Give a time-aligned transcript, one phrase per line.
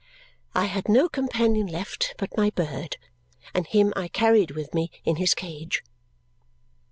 [0.55, 2.97] I had no companion left but my bird,
[3.53, 5.83] and him I carried with me in his cage.